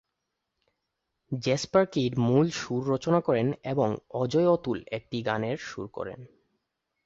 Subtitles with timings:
[1.31, 3.89] Jesper Kyd মূল সুর রচনা করেন এবং
[4.13, 6.19] অজয়-অতুল একটি গানের সুর করেন।